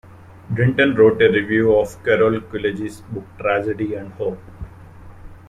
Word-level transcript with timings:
Brinton 0.49 0.95
wrote 0.95 1.21
a 1.21 1.31
review 1.31 1.75
of 1.77 2.03
Carroll 2.03 2.41
Quigley's 2.41 3.01
book 3.01 3.23
Tragedy 3.37 3.93
and 3.93 4.11
Hope. 4.13 4.39